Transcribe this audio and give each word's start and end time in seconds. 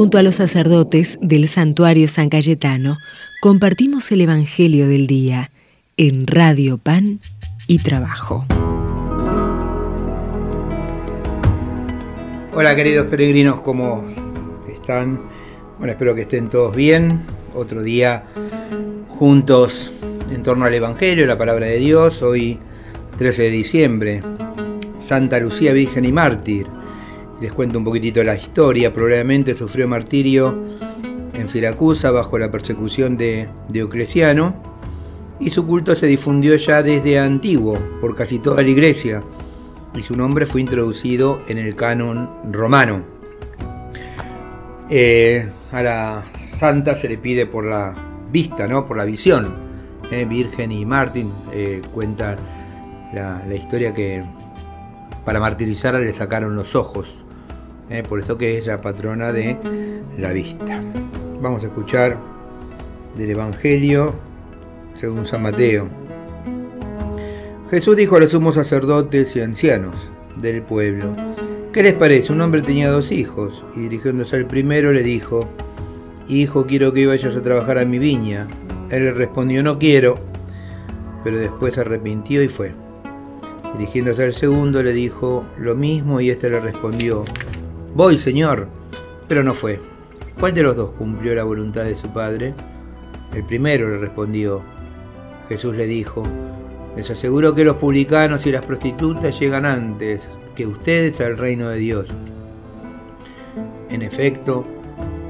Junto 0.00 0.16
a 0.16 0.22
los 0.22 0.36
sacerdotes 0.36 1.18
del 1.20 1.46
santuario 1.46 2.08
San 2.08 2.30
Cayetano, 2.30 2.96
compartimos 3.42 4.10
el 4.12 4.22
Evangelio 4.22 4.88
del 4.88 5.06
Día 5.06 5.50
en 5.98 6.26
Radio 6.26 6.78
Pan 6.78 7.20
y 7.66 7.80
Trabajo. 7.80 8.46
Hola 12.54 12.74
queridos 12.74 13.08
peregrinos, 13.08 13.60
¿cómo 13.60 14.06
están? 14.72 15.20
Bueno, 15.76 15.92
espero 15.92 16.14
que 16.14 16.22
estén 16.22 16.48
todos 16.48 16.74
bien. 16.74 17.20
Otro 17.54 17.82
día 17.82 18.24
juntos 19.10 19.92
en 20.32 20.42
torno 20.42 20.64
al 20.64 20.72
Evangelio, 20.72 21.26
la 21.26 21.36
palabra 21.36 21.66
de 21.66 21.76
Dios. 21.76 22.22
Hoy 22.22 22.58
13 23.18 23.42
de 23.42 23.50
diciembre, 23.50 24.20
Santa 25.04 25.38
Lucía 25.40 25.74
Virgen 25.74 26.06
y 26.06 26.12
Mártir. 26.12 26.79
Les 27.40 27.52
cuento 27.52 27.78
un 27.78 27.84
poquitito 27.84 28.22
la 28.22 28.36
historia. 28.36 28.92
Probablemente 28.92 29.56
sufrió 29.56 29.88
martirio 29.88 30.56
en 31.34 31.48
Siracusa 31.48 32.10
bajo 32.10 32.38
la 32.38 32.50
persecución 32.50 33.16
de 33.16 33.48
Diocleciano 33.68 34.54
y 35.40 35.50
su 35.50 35.66
culto 35.66 35.96
se 35.96 36.06
difundió 36.06 36.54
ya 36.56 36.82
desde 36.82 37.18
antiguo 37.18 37.78
por 38.00 38.14
casi 38.14 38.38
toda 38.38 38.62
la 38.62 38.68
iglesia 38.68 39.22
y 39.94 40.02
su 40.02 40.14
nombre 40.14 40.46
fue 40.46 40.60
introducido 40.60 41.40
en 41.48 41.58
el 41.58 41.74
canon 41.74 42.28
romano. 42.52 43.02
Eh, 44.90 45.50
a 45.72 45.82
la 45.82 46.24
santa 46.34 46.94
se 46.94 47.08
le 47.08 47.16
pide 47.16 47.46
por 47.46 47.64
la 47.64 47.94
vista, 48.30 48.66
¿no? 48.66 48.86
por 48.86 48.96
la 48.96 49.04
visión. 49.04 49.70
Eh, 50.10 50.24
Virgen 50.24 50.72
y 50.72 50.84
Martín 50.84 51.32
eh, 51.52 51.80
cuentan 51.94 52.36
la, 53.14 53.42
la, 53.46 53.54
historia 53.54 53.94
que 53.94 54.24
para 55.24 55.38
martirizarla 55.38 56.00
le 56.00 56.12
sacaron 56.12 56.56
los 56.56 56.74
ojos. 56.74 57.24
Por 58.08 58.20
eso 58.20 58.38
que 58.38 58.56
es 58.56 58.66
la 58.66 58.78
patrona 58.78 59.32
de 59.32 59.56
la 60.16 60.32
vista. 60.32 60.80
Vamos 61.42 61.62
a 61.64 61.66
escuchar 61.66 62.16
del 63.16 63.30
Evangelio 63.30 64.14
según 64.94 65.26
San 65.26 65.42
Mateo. 65.42 65.88
Jesús 67.70 67.96
dijo 67.96 68.16
a 68.16 68.20
los 68.20 68.32
sumos 68.32 68.54
sacerdotes 68.54 69.34
y 69.34 69.40
ancianos 69.40 69.96
del 70.36 70.62
pueblo, 70.62 71.14
¿qué 71.72 71.82
les 71.82 71.94
parece? 71.94 72.32
Un 72.32 72.40
hombre 72.40 72.62
tenía 72.62 72.90
dos 72.90 73.10
hijos 73.10 73.64
y 73.74 73.80
dirigiéndose 73.80 74.36
al 74.36 74.46
primero 74.46 74.92
le 74.92 75.02
dijo, 75.02 75.48
Hijo, 76.28 76.66
quiero 76.66 76.92
que 76.92 77.08
vayas 77.08 77.34
a 77.34 77.42
trabajar 77.42 77.78
a 77.78 77.84
mi 77.84 77.98
viña. 77.98 78.46
Él 78.90 79.02
le 79.04 79.12
respondió, 79.12 79.64
no 79.64 79.80
quiero, 79.80 80.16
pero 81.24 81.38
después 81.38 81.74
se 81.74 81.80
arrepintió 81.80 82.40
y 82.40 82.48
fue. 82.48 82.72
Dirigiéndose 83.76 84.22
al 84.22 84.32
segundo 84.32 84.80
le 84.80 84.92
dijo 84.92 85.44
lo 85.58 85.74
mismo 85.74 86.20
y 86.20 86.30
éste 86.30 86.48
le 86.48 86.60
respondió, 86.60 87.24
Voy, 87.94 88.20
Señor, 88.20 88.68
pero 89.26 89.42
no 89.42 89.52
fue. 89.52 89.80
¿Cuál 90.38 90.54
de 90.54 90.62
los 90.62 90.76
dos 90.76 90.92
cumplió 90.92 91.34
la 91.34 91.42
voluntad 91.42 91.84
de 91.84 91.96
su 91.96 92.08
padre? 92.08 92.54
El 93.34 93.44
primero 93.44 93.90
le 93.90 93.98
respondió, 93.98 94.62
Jesús 95.48 95.74
le 95.74 95.86
dijo, 95.86 96.22
les 96.96 97.10
aseguro 97.10 97.52
que 97.52 97.64
los 97.64 97.76
publicanos 97.76 98.46
y 98.46 98.52
las 98.52 98.64
prostitutas 98.64 99.38
llegan 99.40 99.66
antes 99.66 100.22
que 100.54 100.66
ustedes 100.66 101.20
al 101.20 101.36
reino 101.36 101.68
de 101.68 101.78
Dios. 101.78 102.06
En 103.90 104.02
efecto, 104.02 104.64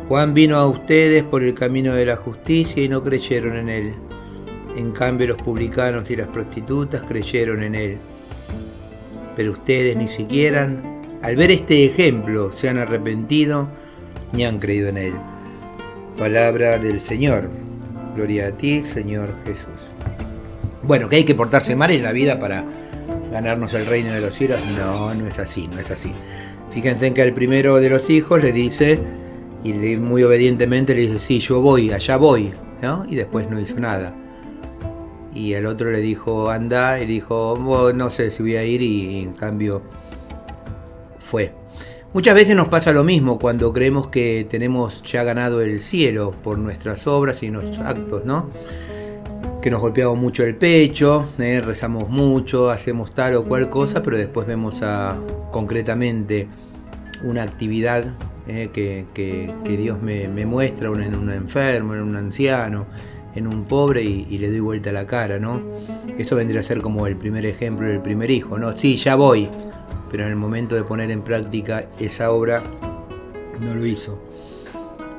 Juan 0.08 0.34
vino 0.34 0.56
a 0.56 0.66
ustedes 0.66 1.24
por 1.24 1.42
el 1.42 1.54
camino 1.54 1.94
de 1.94 2.04
la 2.04 2.16
justicia 2.16 2.82
y 2.82 2.90
no 2.90 3.02
creyeron 3.02 3.56
en 3.56 3.68
él. 3.70 3.94
En 4.76 4.92
cambio 4.92 5.28
los 5.28 5.40
publicanos 5.40 6.10
y 6.10 6.16
las 6.16 6.28
prostitutas 6.28 7.02
creyeron 7.08 7.62
en 7.62 7.74
él. 7.74 7.98
Pero 9.34 9.52
ustedes 9.52 9.96
ni 9.96 10.08
siquiera, 10.08 10.68
al 11.22 11.36
ver 11.36 11.50
este 11.50 11.84
ejemplo, 11.84 12.52
se 12.56 12.68
han 12.68 12.78
arrepentido 12.78 13.68
ni 14.32 14.44
han 14.44 14.58
creído 14.58 14.88
en 14.88 14.98
él. 14.98 15.12
Palabra 16.18 16.78
del 16.78 17.00
Señor. 17.00 17.50
Gloria 18.16 18.48
a 18.48 18.50
ti, 18.52 18.84
Señor 18.84 19.34
Jesús. 19.44 19.90
Bueno, 20.82 21.08
que 21.08 21.16
hay 21.16 21.24
que 21.24 21.34
portarse 21.34 21.76
mal 21.76 21.90
en 21.90 22.02
la 22.02 22.12
vida 22.12 22.40
para 22.40 22.64
ganarnos 23.30 23.74
el 23.74 23.86
reino 23.86 24.12
de 24.12 24.20
los 24.20 24.34
cielos. 24.34 24.58
No, 24.76 25.14
no 25.14 25.26
es 25.26 25.38
así, 25.38 25.68
no 25.68 25.78
es 25.78 25.90
así. 25.90 26.12
Fíjense 26.72 27.06
en 27.06 27.14
que 27.14 27.22
al 27.22 27.34
primero 27.34 27.80
de 27.80 27.90
los 27.90 28.08
hijos 28.10 28.42
le 28.42 28.52
dice, 28.52 28.98
y 29.62 29.72
muy 29.96 30.22
obedientemente 30.22 30.94
le 30.94 31.02
dice, 31.02 31.18
sí, 31.18 31.38
yo 31.38 31.60
voy, 31.60 31.92
allá 31.92 32.16
voy, 32.16 32.52
¿no? 32.80 33.04
Y 33.08 33.16
después 33.16 33.50
no 33.50 33.60
hizo 33.60 33.78
nada. 33.78 34.14
Y 35.34 35.52
el 35.52 35.66
otro 35.66 35.90
le 35.90 36.00
dijo, 36.00 36.50
anda, 36.50 37.00
y 37.00 37.06
dijo, 37.06 37.92
no 37.94 38.10
sé 38.10 38.30
si 38.30 38.42
voy 38.42 38.56
a 38.56 38.64
ir, 38.64 38.82
y 38.82 39.20
en 39.20 39.32
cambio 39.32 39.82
fue. 41.30 41.52
Muchas 42.12 42.34
veces 42.34 42.56
nos 42.56 42.66
pasa 42.66 42.90
lo 42.92 43.04
mismo 43.04 43.38
cuando 43.38 43.72
creemos 43.72 44.08
que 44.08 44.44
tenemos 44.50 45.04
ya 45.04 45.22
ganado 45.22 45.60
el 45.62 45.78
cielo 45.78 46.34
por 46.42 46.58
nuestras 46.58 47.06
obras 47.06 47.40
y 47.44 47.50
nuestros 47.50 47.78
actos, 47.78 48.24
¿no? 48.24 48.50
Que 49.62 49.70
nos 49.70 49.80
golpeamos 49.80 50.18
mucho 50.18 50.42
el 50.42 50.56
pecho, 50.56 51.28
¿eh? 51.38 51.60
rezamos 51.64 52.08
mucho, 52.08 52.70
hacemos 52.70 53.14
tal 53.14 53.36
o 53.36 53.44
cual 53.44 53.70
cosa, 53.70 54.02
pero 54.02 54.16
después 54.16 54.44
vemos 54.44 54.82
a, 54.82 55.16
concretamente 55.52 56.48
una 57.22 57.44
actividad 57.44 58.06
¿eh? 58.48 58.70
que, 58.72 59.46
Dios 59.64 60.02
me, 60.02 60.26
muestra 60.46 60.88
en 60.88 61.14
un 61.14 61.30
enfermo, 61.30 61.94
en 61.94 62.00
un 62.00 62.16
anciano, 62.16 62.86
en 63.36 63.46
un 63.46 63.66
pobre 63.66 64.02
y, 64.02 64.26
y, 64.28 64.38
le 64.38 64.50
doy 64.50 64.58
vuelta 64.58 64.90
la 64.90 65.06
cara, 65.06 65.38
¿no? 65.38 65.62
Eso 66.18 66.34
vendría 66.34 66.60
a 66.60 66.64
ser 66.64 66.80
como 66.80 67.06
el 67.06 67.14
primer 67.14 67.46
ejemplo 67.46 67.86
del 67.86 68.00
primer 68.00 68.32
hijo, 68.32 68.58
¿no? 68.58 68.76
Sí, 68.76 68.96
ya 68.96 69.14
voy, 69.14 69.48
pero 70.10 70.24
en 70.24 70.30
el 70.30 70.36
momento 70.36 70.74
de 70.74 70.82
poner 70.82 71.10
en 71.10 71.22
práctica 71.22 71.86
esa 71.98 72.30
obra 72.32 72.62
no 73.60 73.74
lo 73.74 73.86
hizo. 73.86 74.20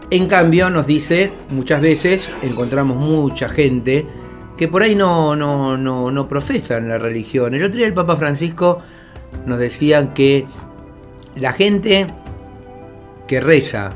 En 0.09 0.27
cambio, 0.27 0.69
nos 0.69 0.87
dice, 0.87 1.31
muchas 1.49 1.81
veces 1.81 2.29
encontramos 2.43 2.97
mucha 2.97 3.47
gente 3.47 4.05
que 4.57 4.67
por 4.67 4.83
ahí 4.83 4.95
no, 4.95 5.35
no, 5.35 5.77
no, 5.77 6.11
no 6.11 6.27
profesan 6.27 6.89
la 6.89 6.97
religión. 6.97 7.53
El 7.53 7.63
otro 7.63 7.77
día 7.77 7.87
el 7.87 7.93
Papa 7.93 8.17
Francisco 8.17 8.79
nos 9.45 9.57
decía 9.57 10.13
que 10.13 10.45
la 11.35 11.53
gente 11.53 12.07
que 13.27 13.39
reza 13.39 13.93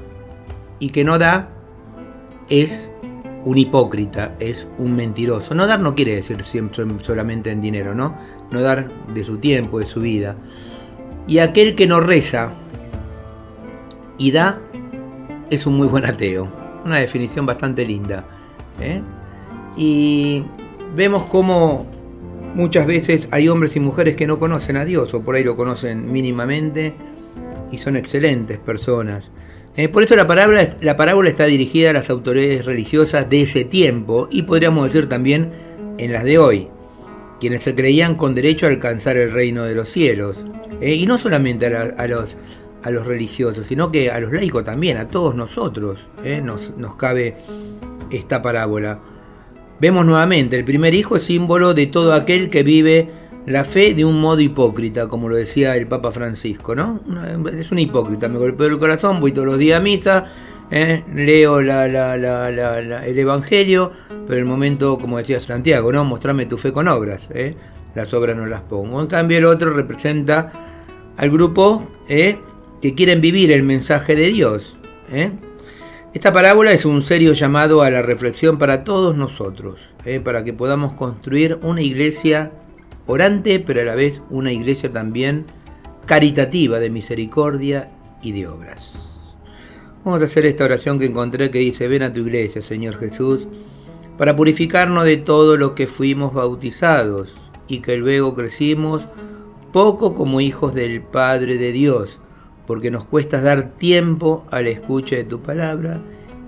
y 0.79 0.89
que 0.89 1.03
no 1.03 1.19
da 1.19 1.49
es 2.49 2.89
un 3.43 3.57
hipócrita, 3.57 4.35
es 4.39 4.67
un 4.77 4.95
mentiroso. 4.95 5.53
No 5.53 5.67
dar 5.67 5.81
no 5.81 5.95
quiere 5.95 6.15
decir 6.15 6.43
siempre 6.45 6.85
solamente 7.01 7.51
en 7.51 7.61
dinero, 7.61 7.93
¿no? 7.93 8.17
No 8.51 8.61
dar 8.61 8.87
de 9.13 9.23
su 9.23 9.37
tiempo, 9.37 9.79
de 9.79 9.85
su 9.85 9.99
vida 9.99 10.37
y 11.27 11.39
aquel 11.39 11.75
que 11.75 11.87
no 11.87 11.99
reza 11.99 12.53
y 14.17 14.31
da 14.31 14.59
es 15.49 15.65
un 15.65 15.75
muy 15.75 15.87
buen 15.87 16.05
ateo. 16.05 16.47
Una 16.85 16.97
definición 16.97 17.45
bastante 17.45 17.85
linda. 17.85 18.25
¿eh? 18.79 19.01
Y 19.75 20.43
vemos 20.95 21.25
cómo 21.25 21.87
muchas 22.53 22.85
veces 22.85 23.27
hay 23.31 23.49
hombres 23.49 23.75
y 23.75 23.79
mujeres 23.79 24.15
que 24.15 24.27
no 24.27 24.39
conocen 24.39 24.77
a 24.77 24.85
Dios 24.85 25.13
o 25.13 25.21
por 25.21 25.35
ahí 25.35 25.43
lo 25.43 25.55
conocen 25.55 26.11
mínimamente 26.11 26.93
y 27.71 27.77
son 27.77 27.95
excelentes 27.95 28.59
personas. 28.59 29.29
¿eh? 29.75 29.89
por 29.89 30.03
eso 30.03 30.15
la 30.15 30.23
la 30.81 30.97
parábola 30.97 31.29
está 31.29 31.45
dirigida 31.45 31.89
a 31.89 31.93
las 31.93 32.09
autoridades 32.09 32.65
religiosas 32.65 33.29
de 33.29 33.41
ese 33.41 33.65
tiempo 33.65 34.27
y 34.31 34.43
podríamos 34.43 34.87
decir 34.87 35.09
también 35.09 35.51
en 35.97 36.13
las 36.13 36.23
de 36.23 36.37
hoy 36.37 36.69
quienes 37.45 37.63
se 37.63 37.75
creían 37.75 38.15
con 38.15 38.33
derecho 38.33 38.65
a 38.65 38.69
alcanzar 38.69 39.17
el 39.17 39.31
reino 39.31 39.65
de 39.65 39.75
los 39.75 39.91
cielos. 39.91 40.35
¿eh? 40.81 40.95
y 40.95 41.05
no 41.05 41.19
solamente 41.19 41.67
a, 41.67 42.07
los, 42.07 42.35
a 42.81 42.89
religiosos, 42.89 43.67
sino 43.67 43.91
que 43.91 44.09
a 44.09 44.19
los 44.19 44.33
laicos 44.33 44.63
también, 44.63 44.97
a 44.97 45.09
todos 45.09 45.35
nosotros 45.35 45.99
¿eh? 46.23 46.41
nos, 46.43 46.75
nos 46.75 46.95
cabe 46.95 47.35
esta 48.09 48.41
parábola. 48.41 48.99
Vemos 49.79 50.07
nuevamente, 50.07 50.57
el 50.57 50.65
primer 50.65 50.95
hijo 50.95 51.17
es 51.17 51.25
símbolo 51.25 51.75
de 51.75 51.85
todo 51.85 52.13
aquel 52.13 52.49
que 52.49 52.63
vive 52.63 53.09
la 53.45 53.63
fe 53.63 53.93
de 53.93 54.05
un 54.05 54.19
modo 54.19 54.41
hipócrita, 54.41 55.07
como 55.07 55.29
lo 55.29 55.35
decía 55.35 55.77
el 55.77 55.85
Papa 55.85 56.11
Francisco, 56.11 56.73
¿no? 56.73 56.99
Es 57.55 57.71
un 57.71 57.77
hipócrita, 57.77 58.27
me 58.27 58.39
golpeó 58.39 58.65
el 58.65 58.79
corazón, 58.79 59.19
voy 59.19 59.33
todos 59.33 59.45
los 59.45 59.59
días 59.59 59.79
a 59.79 59.83
misa, 59.83 60.25
¿eh? 60.71 61.03
leo 61.13 61.59
el 61.59 63.19
Evangelio, 63.19 63.91
pero 64.27 64.39
en 64.39 64.45
el 64.45 64.49
momento, 64.49 64.97
como 64.97 65.17
decía 65.17 65.39
Santiago, 65.39 65.91
¿no? 65.91 66.03
Mostrame 66.05 66.45
tu 66.45 66.57
fe 66.57 66.71
con 66.71 66.87
obras, 66.87 67.21
¿eh? 67.33 67.55
las 67.93 68.13
obras 68.13 68.35
no 68.35 68.45
las 68.45 68.61
pongo. 68.61 69.01
En 69.01 69.07
cambio, 69.07 69.37
el 69.37 69.45
otro 69.45 69.71
representa 69.71 70.51
al 71.17 71.29
grupo 71.29 71.87
¿eh? 72.09 72.39
que 72.81 72.93
quieren 72.93 73.21
vivir 73.21 73.51
el 73.51 73.63
mensaje 73.63 74.15
de 74.15 74.27
Dios. 74.27 74.77
Esta 76.13 76.33
parábola 76.33 76.71
es 76.71 76.85
un 76.85 77.01
serio 77.01 77.33
llamado 77.33 77.81
a 77.81 77.89
la 77.89 78.01
reflexión 78.01 78.57
para 78.57 78.83
todos 78.83 79.15
nosotros, 79.15 79.79
para 80.23 80.43
que 80.43 80.53
podamos 80.53 80.93
construir 80.93 81.59
una 81.61 81.81
iglesia 81.81 82.51
orante, 83.05 83.59
pero 83.59 83.81
a 83.81 83.85
la 83.85 83.95
vez 83.95 84.21
una 84.29 84.51
iglesia 84.51 84.91
también 84.91 85.45
caritativa 86.05 86.79
de 86.79 86.89
misericordia 86.89 87.89
y 88.21 88.31
de 88.31 88.47
obras. 88.47 88.93
Vamos 90.05 90.21
a 90.21 90.25
hacer 90.25 90.45
esta 90.45 90.65
oración 90.65 90.99
que 90.99 91.07
encontré 91.07 91.49
que 91.49 91.57
dice, 91.57 91.87
ven 91.87 92.03
a 92.03 92.13
tu 92.13 92.19
iglesia, 92.19 92.61
Señor 92.61 92.99
Jesús, 92.99 93.47
para 94.19 94.35
purificarnos 94.35 95.03
de 95.03 95.17
todo 95.17 95.57
lo 95.57 95.73
que 95.73 95.87
fuimos 95.87 96.31
bautizados 96.31 97.35
y 97.67 97.79
que 97.79 97.97
luego 97.97 98.35
crecimos 98.35 99.07
poco 99.73 100.13
como 100.13 100.41
hijos 100.41 100.75
del 100.75 101.01
Padre 101.01 101.57
de 101.57 101.71
Dios, 101.71 102.19
porque 102.67 102.91
nos 102.91 103.05
cuesta 103.05 103.41
dar 103.41 103.71
tiempo 103.77 104.45
a 104.51 104.61
la 104.61 104.69
escucha 104.69 105.15
de 105.15 105.23
tu 105.23 105.41
palabra 105.41 105.99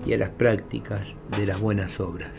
y 0.06 0.12
a 0.12 0.18
las 0.18 0.30
prácticas 0.30 1.00
de 1.36 1.44
las 1.44 1.58
buenas 1.58 1.98
obras. 1.98 2.30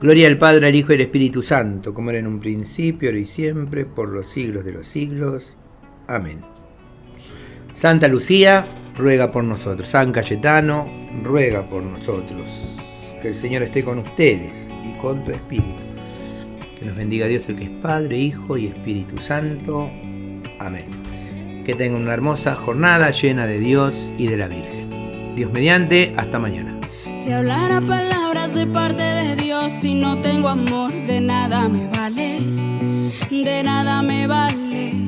Gloria 0.00 0.28
al 0.28 0.36
Padre, 0.36 0.68
al 0.68 0.76
Hijo 0.76 0.92
y 0.92 0.94
al 0.94 1.00
Espíritu 1.00 1.42
Santo, 1.42 1.92
como 1.92 2.10
era 2.10 2.20
en 2.20 2.28
un 2.28 2.38
principio, 2.38 3.08
ahora 3.08 3.18
y 3.18 3.26
siempre, 3.26 3.84
por 3.84 4.10
los 4.10 4.30
siglos 4.32 4.64
de 4.64 4.74
los 4.74 4.86
siglos. 4.86 5.56
Amén. 6.06 6.38
Santa 7.74 8.06
Lucía, 8.06 8.64
ruega 8.98 9.30
por 9.30 9.44
nosotros. 9.44 9.88
San 9.88 10.12
Cayetano, 10.12 10.90
ruega 11.22 11.66
por 11.68 11.82
nosotros. 11.82 12.76
Que 13.22 13.28
el 13.28 13.34
Señor 13.34 13.62
esté 13.62 13.84
con 13.84 14.00
ustedes 14.00 14.52
y 14.84 14.92
con 14.98 15.24
tu 15.24 15.30
Espíritu. 15.30 15.80
Que 16.78 16.84
nos 16.84 16.96
bendiga 16.96 17.26
Dios 17.26 17.48
el 17.48 17.56
que 17.56 17.64
es 17.64 17.70
Padre, 17.82 18.18
Hijo 18.18 18.58
y 18.58 18.66
Espíritu 18.66 19.18
Santo. 19.18 19.88
Amén. 20.58 20.86
Que 21.64 21.74
tengan 21.74 22.02
una 22.02 22.14
hermosa 22.14 22.54
jornada 22.54 23.10
llena 23.10 23.46
de 23.46 23.58
Dios 23.58 24.10
y 24.18 24.26
de 24.26 24.36
la 24.36 24.48
Virgen. 24.48 25.34
Dios 25.34 25.52
mediante, 25.52 26.14
hasta 26.16 26.38
mañana. 26.38 26.80
Si 27.18 27.32
hablara 27.32 27.80
palabras 27.80 28.54
de 28.54 28.66
parte 28.66 29.02
de 29.02 29.36
Dios, 29.36 29.70
si 29.72 29.94
no 29.94 30.20
tengo 30.20 30.48
amor, 30.48 30.92
de 30.92 31.20
nada 31.20 31.68
me 31.68 31.86
vale, 31.88 32.40
de 33.30 33.62
nada 33.62 34.02
me 34.02 34.26
vale. 34.26 35.07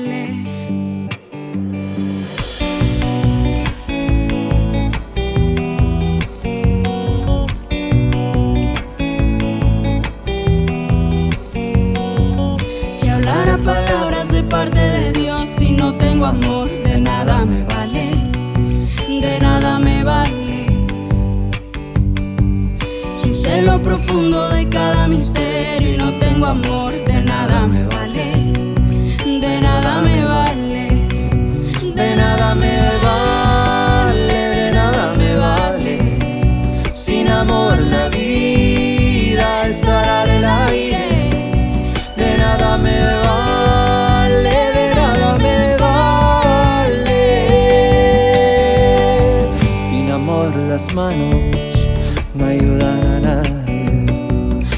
Manos 50.93 51.87
no 52.33 52.45
ayudan 52.45 53.03
a 53.03 53.19
nadie. 53.19 54.05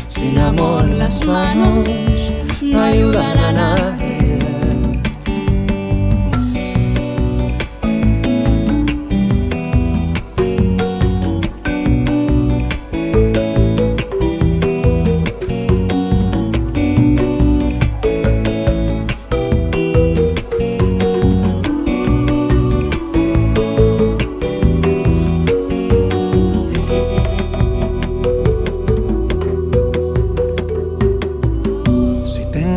Sin 0.08 0.38
amor 0.38 0.90
las 0.90 1.26
manos 1.26 1.88
no 2.62 2.82
ayudan 2.82 3.38
a 3.38 3.52
nadie. 3.52 4.03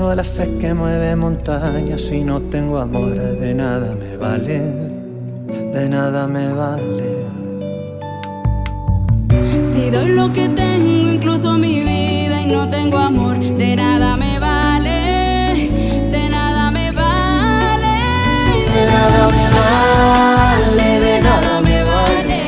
Tengo 0.06 0.14
la 0.14 0.23
fe 0.23 0.56
que 0.58 0.73
mueve 0.73 1.17
montañas, 1.17 2.00
si 2.00 2.23
no 2.23 2.41
tengo 2.41 2.79
amor, 2.79 3.17
de 3.17 3.53
nada 3.55 3.93
me 3.97 4.17
vale, 4.17 4.61
de 5.73 5.88
nada 5.88 6.29
me 6.29 6.53
vale. 6.53 7.26
Si 9.64 9.91
doy 9.91 10.11
lo 10.11 10.32
que 10.32 10.49
tengo, 10.49 11.11
incluso 11.11 11.58
mi 11.58 11.81
vida, 11.81 12.41
y 12.41 12.47
no 12.47 12.69
tengo 12.69 12.99
amor, 12.99 13.41
de 13.41 13.75
nada 13.75 14.17
me 14.17 14.38
vale, 14.38 15.73
de 16.12 16.29
nada 16.29 16.70
me 16.70 16.93
vale, 16.93 17.97
de 18.75 18.82
nada 18.93 19.29
me 19.35 19.44
vale, 19.58 21.00
de 21.00 21.20
nada 21.20 21.61
me 21.61 21.82
vale. 21.82 22.43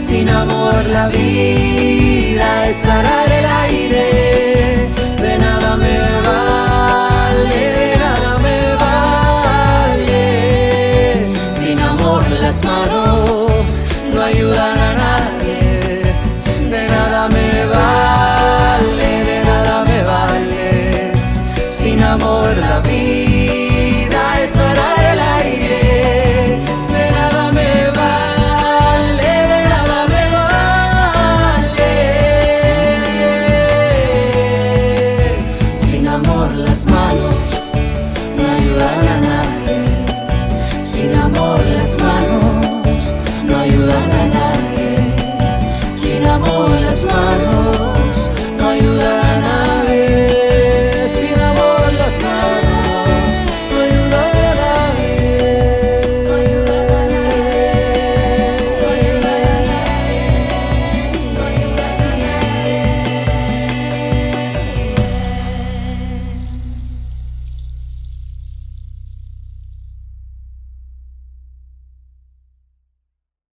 Sin 0.00 0.28
amor 0.28 0.84
la 0.86 1.06
vida 1.06 1.87